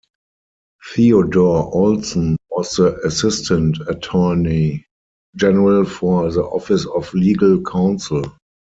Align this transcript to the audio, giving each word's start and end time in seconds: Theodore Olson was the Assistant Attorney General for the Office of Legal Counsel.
Theodore 0.95 1.69
Olson 1.75 2.35
was 2.49 2.71
the 2.71 2.95
Assistant 3.05 3.77
Attorney 3.87 4.87
General 5.35 5.85
for 5.85 6.31
the 6.31 6.41
Office 6.41 6.87
of 6.87 7.13
Legal 7.13 7.61
Counsel. 7.61 8.35